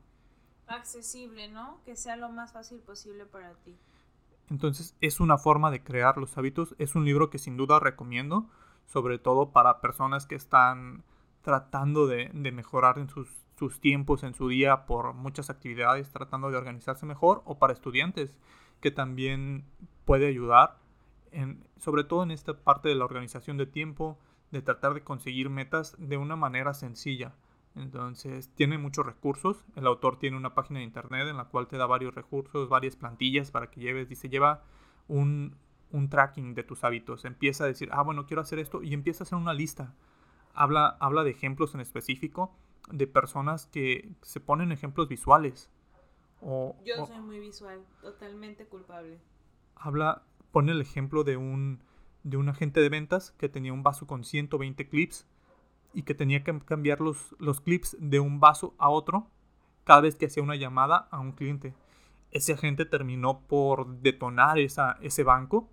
[0.66, 1.81] accesible, ¿no?
[1.85, 3.76] Que sea lo más fácil posible para ti.
[4.50, 6.74] Entonces es una forma de crear los hábitos.
[6.79, 8.48] Es un libro que sin duda recomiendo,
[8.87, 11.05] sobre todo para personas que están
[11.42, 16.57] tratando de, mejorar en sus, sus, tiempos en su día por muchas actividades, tratando de
[16.57, 18.38] organizarse mejor, o para estudiantes,
[18.81, 19.64] que también
[20.05, 20.79] puede ayudar,
[21.31, 24.18] en, sobre todo en esta parte de la organización de tiempo,
[24.51, 27.35] de tratar de conseguir metas de una manera sencilla.
[27.75, 29.64] Entonces, tiene muchos recursos.
[29.75, 32.96] El autor tiene una página de internet en la cual te da varios recursos, varias
[32.96, 34.09] plantillas para que lleves.
[34.09, 34.62] Dice, lleva
[35.09, 35.57] un,
[35.92, 37.25] un tracking de tus hábitos.
[37.25, 39.94] Empieza a decir, ah, bueno, quiero hacer esto y empieza a hacer una lista.
[40.55, 42.55] Habla, habla de ejemplos en específico
[42.90, 45.70] de personas que se ponen ejemplos visuales.
[46.40, 49.18] O, Yo soy muy visual, totalmente culpable.
[49.75, 50.22] Habla,
[50.53, 51.83] pone el ejemplo de un,
[52.22, 55.27] de un agente de ventas que tenía un vaso con 120 clips
[55.92, 59.29] y que tenía que cambiar los, los clips de un vaso a otro
[59.85, 61.75] cada vez que hacía una llamada a un cliente.
[62.33, 65.70] Ese agente terminó por detonar esa, ese banco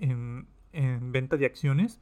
[0.00, 2.00] en, en venta de acciones,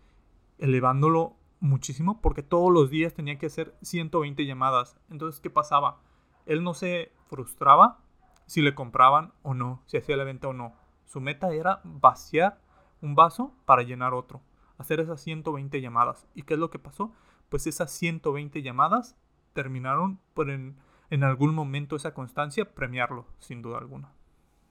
[0.58, 4.96] elevándolo muchísimo porque todos los días tenía que hacer 120 llamadas.
[5.10, 6.00] Entonces, ¿qué pasaba?
[6.46, 8.00] Él no se frustraba
[8.46, 10.74] si le compraban o no, si hacía la venta o no.
[11.04, 12.60] Su meta era vaciar
[13.00, 14.40] un vaso para llenar otro,
[14.78, 16.26] hacer esas 120 llamadas.
[16.34, 17.12] ¿Y qué es lo que pasó?
[17.48, 19.16] pues esas 120 llamadas
[19.52, 20.76] terminaron por en,
[21.10, 24.12] algún momento esa constancia premiarlo, sin duda alguna.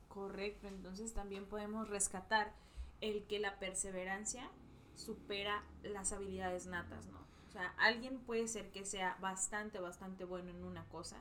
[0.08, 2.54] Correcto, entonces también podemos rescatar
[3.02, 4.50] el que la perseverancia
[4.96, 7.20] supera las habilidades natas, ¿no?
[7.48, 11.18] O sea, alguien puede ser que sea bastante, bastante bueno en una cosa,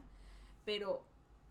[0.64, 1.04] pero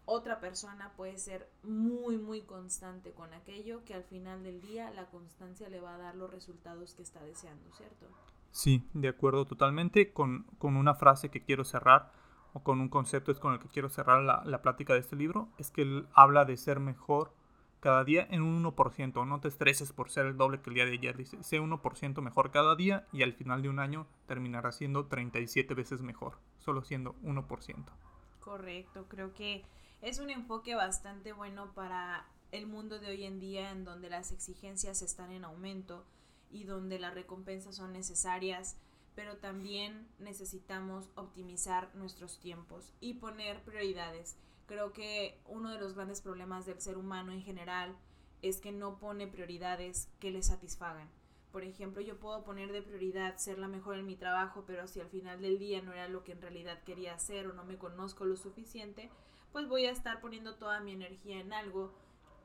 [0.05, 5.05] otra persona puede ser muy, muy constante con aquello que al final del día la
[5.07, 8.05] constancia le va a dar los resultados que está deseando, ¿cierto?
[8.51, 12.13] Sí, de acuerdo totalmente con, una frase que quiero cerrar
[12.53, 15.49] o con un concepto es con el que quiero cerrar la, plática de este libro,
[15.57, 17.33] es que él habla de ser mejor
[17.79, 19.27] cada día en un 1%.
[19.27, 21.17] No te estreses por ser el doble que el día de ayer.
[21.17, 25.73] Dice, sé 1% mejor cada día y al final de un año terminará siendo 37
[25.73, 27.85] veces mejor, solo siendo 1%.
[28.39, 29.63] Correcto, creo que
[30.01, 34.31] es un enfoque bastante bueno para el mundo de hoy en día en donde las
[34.31, 36.05] exigencias están en aumento
[36.51, 38.77] y donde las recompensas son necesarias,
[39.15, 44.37] pero también necesitamos optimizar nuestros tiempos y poner prioridades.
[44.65, 47.95] Creo que uno de los grandes problemas del ser humano en general
[48.41, 51.09] es que no pone prioridades que le satisfagan.
[51.51, 54.99] Por ejemplo, yo puedo poner de prioridad ser la mejor en mi trabajo, pero si
[54.99, 57.77] al final del día no era lo que en realidad quería hacer o no me
[57.77, 59.09] conozco lo suficiente,
[59.51, 61.93] pues voy a estar poniendo toda mi energía en algo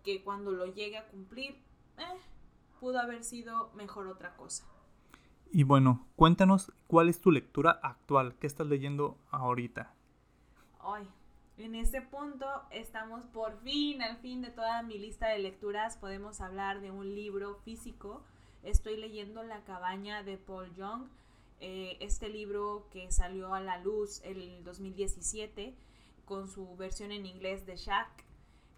[0.04, 1.56] que cuando lo llegue a cumplir,
[1.98, 2.20] eh,
[2.78, 4.64] pudo haber sido mejor otra cosa.
[5.50, 9.92] Y bueno, cuéntanos cuál es tu lectura actual, qué estás leyendo ahorita.
[10.85, 11.02] Hoy,
[11.64, 16.40] en este punto estamos por fin, al fin de toda mi lista de lecturas, podemos
[16.40, 18.24] hablar de un libro físico.
[18.62, 21.08] Estoy leyendo La cabaña de Paul Young,
[21.60, 25.74] eh, este libro que salió a la luz el 2017
[26.24, 28.24] con su versión en inglés de Shack.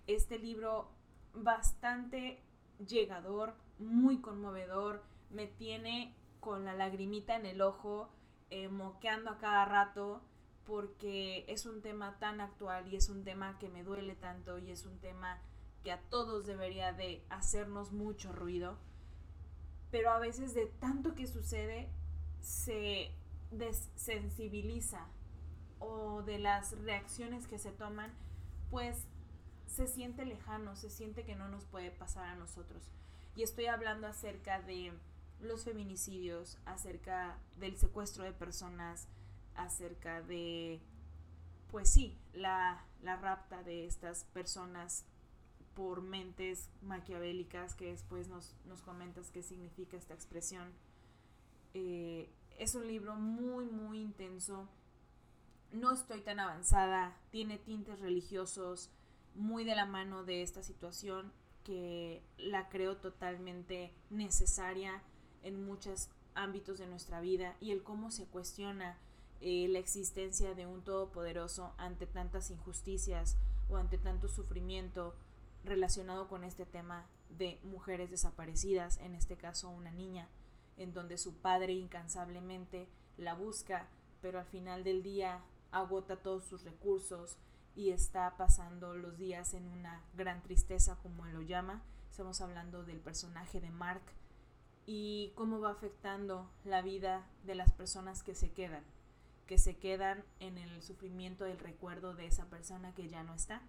[0.08, 0.88] Este libro
[1.34, 2.42] bastante
[2.84, 8.08] llegador, muy conmovedor, me tiene con la lagrimita en el ojo,
[8.50, 10.20] eh, moqueando a cada rato,
[10.66, 14.70] porque es un tema tan actual y es un tema que me duele tanto y
[14.70, 15.38] es un tema
[15.82, 18.78] que a todos debería de hacernos mucho ruido,
[19.90, 21.88] pero a veces de tanto que sucede
[22.40, 23.10] se
[23.50, 25.06] desensibiliza
[25.78, 28.12] o de las reacciones que se toman,
[28.70, 29.06] pues
[29.66, 32.90] se siente lejano, se siente que no nos puede pasar a nosotros.
[33.34, 34.92] Y estoy hablando acerca de
[35.40, 39.08] los feminicidios, acerca del secuestro de personas,
[39.56, 40.80] acerca de,
[41.70, 45.04] pues sí, la, rapta de estas personas
[45.74, 50.72] por mentes maquiavélicas, que después nos, comentas qué significa esta expresión.
[51.74, 54.68] Eh, es un libro muy, muy intenso.
[55.72, 58.90] No estoy tan avanzada, tiene tintes religiosos,
[59.34, 61.32] muy de la mano de esta situación
[61.64, 65.02] que la creo totalmente necesaria
[65.42, 68.98] en muchos ámbitos de nuestra vida y el cómo se cuestiona
[69.42, 73.36] eh, la existencia de un todopoderoso ante tantas injusticias
[73.68, 75.14] o ante tanto sufrimiento
[75.64, 80.28] relacionado con este tema de mujeres desaparecidas, en este caso una niña,
[80.76, 83.88] en donde su padre incansablemente la busca,
[84.20, 87.36] pero al final del día agota todos sus recursos,
[87.74, 91.82] y está pasando los días en una gran tristeza, como él lo llama.
[92.10, 94.02] Estamos hablando del personaje de Mark
[94.86, 98.84] y cómo va afectando la vida de las personas que se quedan.
[99.46, 103.62] Que se quedan en el sufrimiento del recuerdo de esa persona que ya no está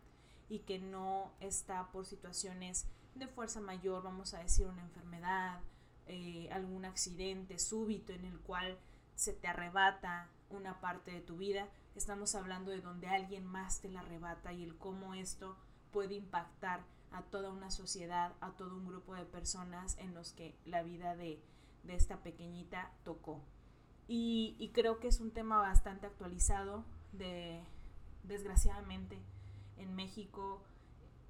[0.49, 5.59] y que no está por situaciones de fuerza mayor, vamos a decir una enfermedad,
[6.07, 8.77] eh, algún accidente súbito en el cual
[9.15, 11.67] se te arrebata una parte de tu vida.
[11.95, 15.57] Estamos hablando de donde alguien más te la arrebata y el cómo esto
[15.91, 20.55] puede impactar a toda una sociedad, a todo un grupo de personas en los que
[20.65, 21.39] la vida de,
[21.83, 23.39] de esta pequeñita tocó.
[24.07, 26.83] Y, y, creo que es un tema bastante actualizado,
[27.13, 27.61] de,
[28.23, 29.17] desgraciadamente
[29.77, 30.61] en México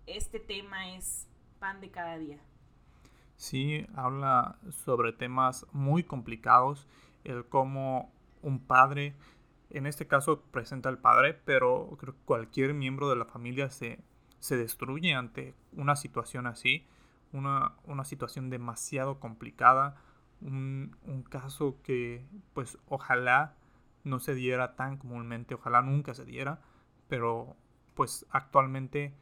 [0.08, 1.28] este tema es
[1.60, 2.40] pan de cada día.
[3.38, 6.88] Sí, habla sobre temas muy complicados,
[7.24, 8.12] el cómo
[8.42, 9.16] un padre,
[9.70, 14.00] en este caso presenta al padre, pero creo que cualquier miembro de la familia se,
[14.40, 16.86] se destruye ante una situación así,
[17.32, 19.96] una, una situación demasiado complicada,
[20.44, 23.56] un, un, caso que pues ojalá
[24.04, 26.62] no se diera tan comúnmente, ojalá nunca se diera,
[27.08, 27.56] pero
[27.94, 29.14] pues actualmente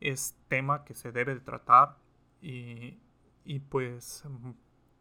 [0.00, 1.96] es tema que se debe de tratar
[2.40, 2.98] y,
[3.44, 4.24] y pues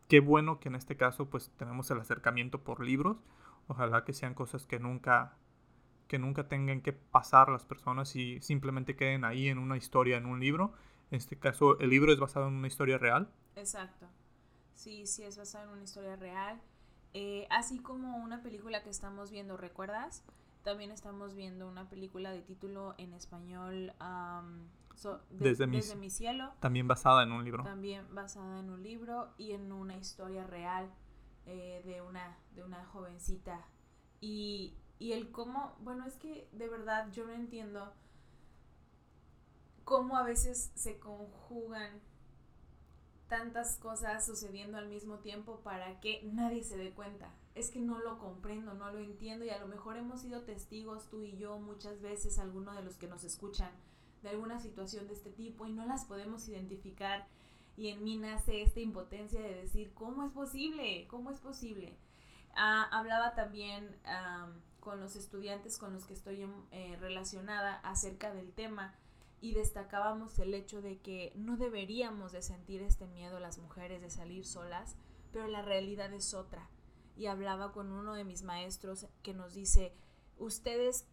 [0.08, 3.24] qué bueno que en este caso pues tenemos el acercamiento por libros.
[3.68, 5.38] Ojalá que sean cosas que nunca
[6.08, 10.26] que nunca tengan que pasar las personas y simplemente queden ahí en una historia, en
[10.26, 10.74] un libro.
[11.12, 13.32] En este caso, el libro es basado en una historia real.
[13.56, 14.08] Exacto.
[14.80, 16.58] Sí, sí, es basado en una historia real.
[17.14, 20.24] Eh, así como una película que estamos viendo, ¿recuerdas?
[20.64, 23.92] También estamos viendo una película de título en español
[25.32, 26.54] desde, mi, cielo.
[26.62, 27.66] También basada en un libro.
[27.66, 30.90] También basada en un libro y en una historia real
[31.46, 33.66] eh, de, una, de una jovencita.
[34.22, 37.92] Y, y el cómo, bueno, es que de verdad yo no entiendo
[39.84, 42.00] cómo a veces se conjugan
[43.30, 47.32] tantas cosas sucediendo al mismo tiempo para que nadie se dé cuenta.
[47.56, 51.10] Es que no lo comprendo, no lo entiendo y a lo mejor hemos sido testigos
[51.10, 53.72] tú y yo muchas veces, algunos de los que nos escuchan,
[54.24, 57.28] de alguna situación de este tipo y no las podemos identificar
[57.78, 61.08] y en mí nace esta impotencia de decir, ¿cómo es posible?
[61.08, 61.96] ¿Cómo es posible?
[62.56, 63.96] Ah, hablaba también
[64.80, 68.96] con los estudiantes con los que estoy eh, relacionada acerca del tema
[69.42, 74.10] y destacábamos el hecho de que no deberíamos de sentir este miedo las mujeres de
[74.10, 74.96] salir solas,
[75.32, 76.70] pero la realidad es otra.
[77.16, 79.94] Y hablaba con uno de mis maestros que nos dice,
[80.38, 81.06] ustedes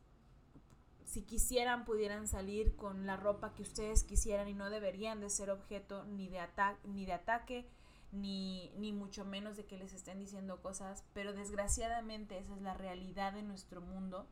[1.05, 5.51] si quisieran pudieran salir con la ropa que ustedes quisieran y no deberían de ser
[5.51, 6.41] objeto ni de,
[6.85, 7.69] ni de ataque,
[8.11, 12.75] ni, ni mucho menos de que les estén diciendo cosas, pero desgraciadamente esa es la
[12.75, 14.27] realidad de nuestro mundo.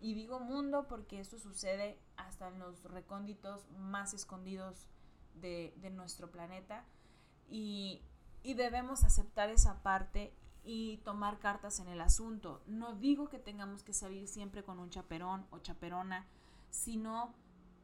[0.00, 4.88] Y digo mundo porque esto sucede hasta en los recónditos más escondidos
[5.34, 6.84] de, de nuestro planeta.
[7.48, 8.02] Y,
[8.42, 10.32] y debemos aceptar esa parte
[10.64, 12.62] y tomar cartas en el asunto.
[12.66, 16.26] No digo que tengamos que salir siempre con un chaperón o chaperona,
[16.70, 17.34] sino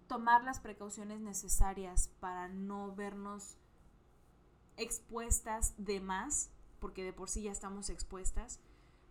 [0.06, 3.56] tomar las precauciones necesarias para no vernos
[4.76, 8.60] expuestas de más, porque de por sí ya estamos expuestas,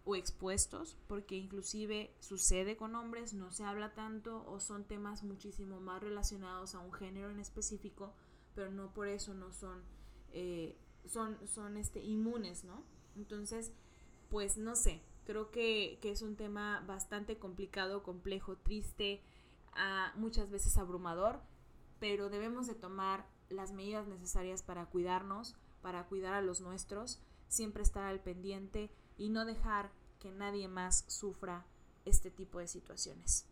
[0.06, 5.82] o expuestos, porque inclusive sucede con hombres, no se habla tanto o son temas muchísimo
[5.82, 8.14] más relacionados a un género en específico,
[8.54, 9.84] pero no por eso no son,
[10.32, 12.84] eh, son, son este, inmunes, ¿no?
[13.16, 13.74] Entonces,
[14.30, 19.22] pues no sé, creo que, es un tema bastante complicado, complejo, triste,
[20.16, 21.42] muchas veces abrumador,
[22.00, 27.84] pero debemos de tomar las medidas necesarias para cuidarnos, para cuidar a los nuestros, siempre
[27.84, 31.66] estar al pendiente y no dejar que nadie más sufra
[32.06, 33.48] este tipo de situaciones.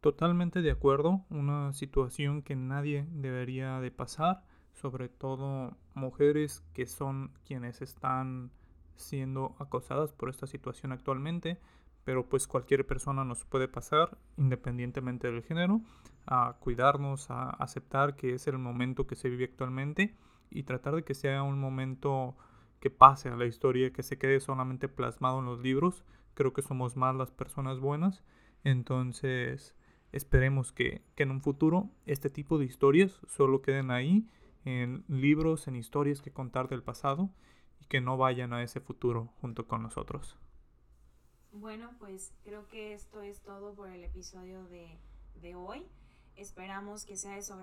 [0.00, 4.42] Totalmente de acuerdo, una situación que nadie debería de pasar,
[4.72, 8.50] sobre todo mujeres que son quienes están
[8.96, 11.58] siendo acosadas por esta situación actualmente,
[12.04, 15.80] pero pues cualquier persona nos puede pasar independientemente del género,
[16.26, 20.14] a cuidarnos, a aceptar que es el momento que se vive actualmente
[20.50, 22.36] y tratar de que sea un momento
[22.84, 26.04] que pase a la historia, que se quede solamente plasmado en los libros.
[26.34, 28.22] Creo que somos más las personas buenas,
[28.62, 29.74] entonces
[30.12, 34.28] esperemos que, que en un futuro este tipo de historias solo queden ahí
[34.66, 37.30] en libros, en historias que contar del pasado
[37.88, 40.36] que no vayan a ese futuro junto con nosotros.
[41.52, 44.98] Bueno, pues creo que esto es todo por el episodio de,
[45.40, 45.86] de hoy.
[46.36, 47.54] Esperamos que sea de su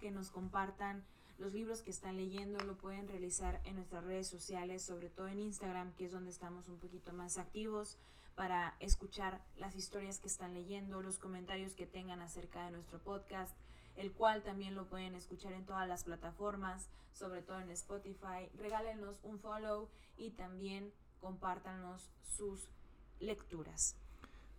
[0.00, 1.04] que nos compartan
[1.40, 5.40] los libros que están leyendo, lo pueden realizar en nuestras redes sociales, sobre todo en
[5.40, 7.98] Instagram, que es donde estamos un poquito más activos
[8.36, 13.54] para escuchar las historias que están leyendo, los comentarios que tengan acerca de nuestro podcast
[13.96, 18.48] el cual también lo pueden escuchar en todas las plataformas, sobre todo en Spotify.
[18.58, 22.70] Regálenos un follow y también compártanos sus
[23.18, 23.96] lecturas.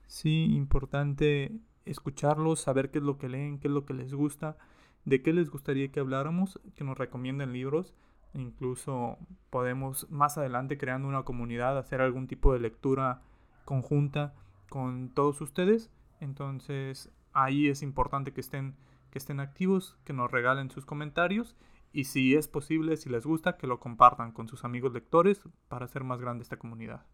[0.05, 1.51] Sí, importante
[1.85, 4.57] escucharlos, saber qué es lo que leen, qué es lo que les gusta,
[5.05, 7.93] de qué les gustaría que habláramos, que nos recomienden libros.
[8.33, 9.17] Incluso
[9.49, 13.21] podemos más adelante creando una comunidad hacer algún tipo de lectura
[13.65, 14.33] conjunta
[14.69, 15.91] con todos ustedes.
[16.19, 18.75] Entonces ahí es importante que estén,
[19.09, 21.55] que estén activos, que nos regalen sus comentarios
[21.93, 25.85] y si es posible, si les gusta, que lo compartan con sus amigos lectores para
[25.85, 27.05] hacer más grande esta comunidad.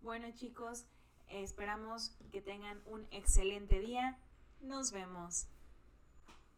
[0.00, 0.86] Bueno chicos,
[1.28, 4.18] esperamos que tengan un excelente día.
[4.60, 5.46] Nos vemos.